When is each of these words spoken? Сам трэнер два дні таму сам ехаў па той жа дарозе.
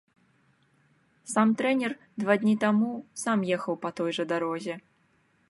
Сам 1.33 1.51
трэнер 1.59 1.91
два 2.23 2.33
дні 2.45 2.55
таму 2.65 2.91
сам 3.27 3.39
ехаў 3.59 3.73
па 3.87 3.95
той 4.01 4.11
жа 4.21 4.31
дарозе. 4.35 4.75